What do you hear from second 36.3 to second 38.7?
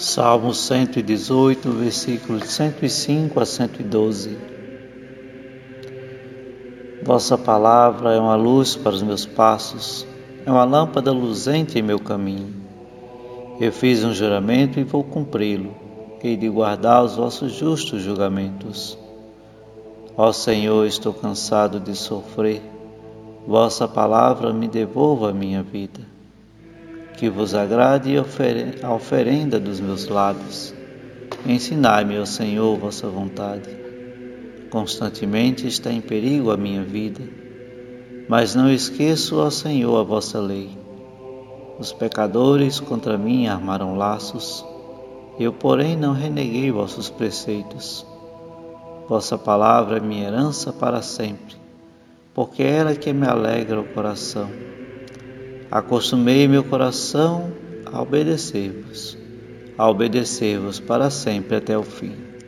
a minha vida, mas